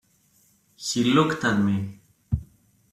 He 0.77 1.03
looked 1.03 1.43
at 1.45 1.59
me. 1.59 1.99